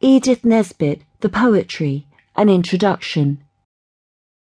[0.00, 2.06] Edith Nesbit, The Poetry,
[2.36, 3.42] An Introduction.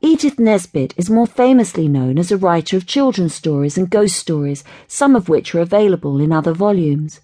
[0.00, 4.64] Edith Nesbit is more famously known as a writer of children's stories and ghost stories,
[4.88, 7.20] some of which are available in other volumes.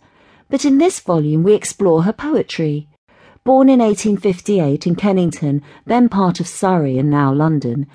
[0.48, 2.86] But in this volume we explore her poetry.
[3.42, 7.88] Born in 1858 in Kennington, then part of Surrey and now London,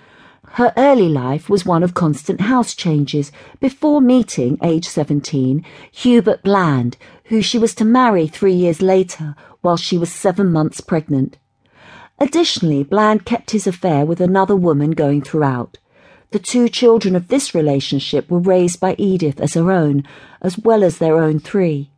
[0.53, 6.97] her early life was one of constant house changes before meeting, age 17, Hubert Bland,
[7.25, 11.37] who she was to marry three years later while she was seven months pregnant.
[12.19, 15.77] Additionally, Bland kept his affair with another woman going throughout.
[16.31, 20.03] The two children of this relationship were raised by Edith as her own,
[20.41, 21.91] as well as their own three.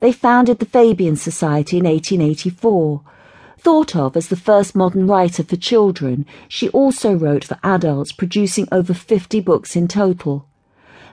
[0.00, 3.02] They founded the Fabian Society in 1884.
[3.60, 8.66] Thought of as the first modern writer for children, she also wrote for adults, producing
[8.72, 10.46] over 50 books in total.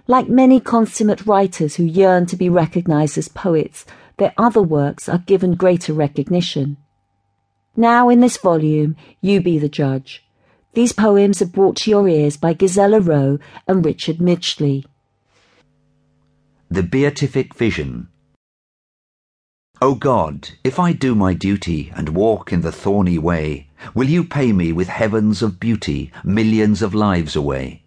[0.08, 5.18] Like many consummate writers who yearn to be recognized as poets, their other works are
[5.18, 6.78] given greater recognition.
[7.76, 10.26] Now, in this volume, you be the judge.
[10.74, 14.86] These poems are brought to your ears by Ghizela Rowe and Richard Mitchley.
[16.72, 18.08] The Beatific Vision.
[19.80, 24.24] O God, if I do my duty and walk in the thorny way, will you
[24.24, 27.84] pay me with heavens of beauty, millions of lives away?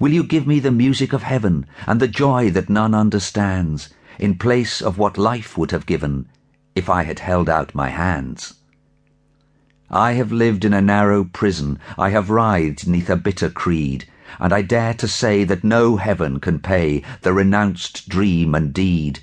[0.00, 4.38] Will you give me the music of heaven and the joy that none understands, in
[4.38, 6.26] place of what life would have given
[6.74, 8.54] if I had held out my hands?
[9.88, 14.04] I have lived in a narrow prison, I have writhed neath a bitter creed,
[14.40, 19.20] and I dare to say that no heaven can pay the renounced dream and deed.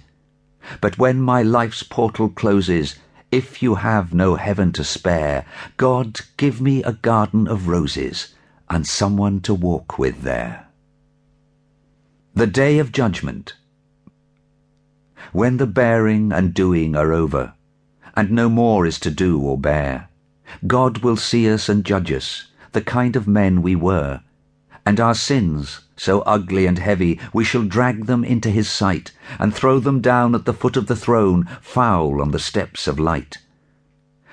[0.81, 2.95] But when my life's portal closes,
[3.31, 8.33] if you have no heaven to spare, God, give me a garden of roses
[8.69, 10.67] and someone to walk with there.
[12.33, 13.55] The Day of Judgment.
[15.31, 17.53] When the bearing and doing are over,
[18.15, 20.09] and no more is to do or bear,
[20.65, 24.21] God will see us and judge us, the kind of men we were,
[24.87, 29.53] and our sins, so ugly and heavy, we shall drag them into his sight, and
[29.53, 33.37] throw them down at the foot of the throne, foul on the steps of light.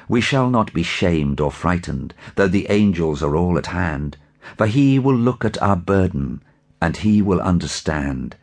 [0.09, 4.17] We shall not be shamed or frightened, though the angels are all at hand,
[4.57, 6.41] for he will look at our burden,
[6.81, 8.37] and he will understand.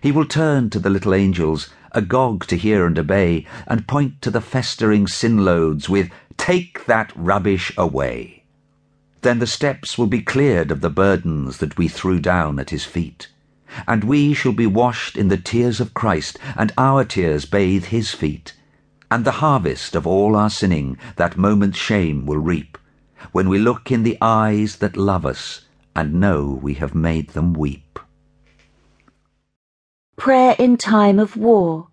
[0.00, 4.30] He will turn to the little angels, agog to hear and obey, and point to
[4.30, 6.08] the festering sin loads with,
[6.38, 8.35] Take that rubbish away.
[9.22, 12.84] Then the steps will be cleared of the burdens that we threw down at his
[12.84, 13.28] feet.
[13.86, 18.12] And we shall be washed in the tears of Christ, and our tears bathe his
[18.12, 18.54] feet.
[19.10, 22.78] And the harvest of all our sinning that moment's shame will reap,
[23.32, 25.62] when we look in the eyes that love us
[25.94, 27.98] and know we have made them weep.
[30.16, 31.88] Prayer in time of war.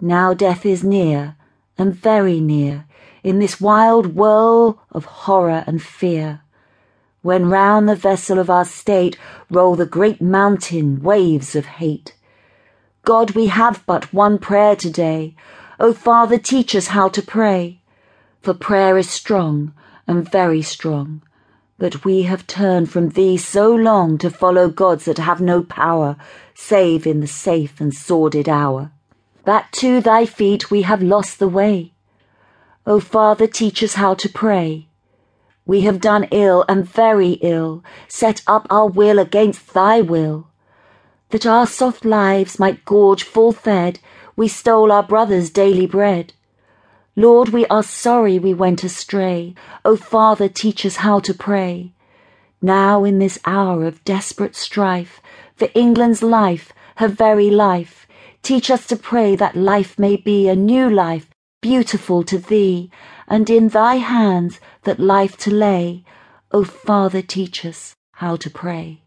[0.00, 1.36] Now death is near
[1.78, 2.84] and very near
[3.22, 6.40] in this wild whirl of horror and fear.
[7.22, 9.18] When round the vessel of our state
[9.50, 12.14] roll the great mountain waves of hate.
[13.04, 15.34] God, we have but one prayer today.
[15.80, 17.80] O Father, teach us how to pray.
[18.40, 19.72] For prayer is strong
[20.06, 21.22] and very strong.
[21.78, 26.16] But we have turned from thee so long to follow gods that have no power,
[26.54, 28.90] save in the safe and sordid hour
[29.48, 31.90] that to thy feet we have lost the way.
[32.86, 34.88] O Father, teach us how to pray.
[35.64, 40.48] We have done ill and very ill, set up our will against thy will.
[41.30, 44.00] That our soft lives might gorge full fed,
[44.36, 46.34] we stole our brother's daily bread.
[47.16, 49.54] Lord, we are sorry we went astray.
[49.82, 51.94] O Father, teach us how to pray.
[52.60, 55.22] Now in this hour of desperate strife,
[55.56, 58.06] for England's life, her very life,
[58.42, 61.28] Teach us to pray that life may be a new life,
[61.60, 62.90] beautiful to thee,
[63.26, 66.04] and in thy hands that life to lay.
[66.50, 69.02] O Father, teach us how to pray.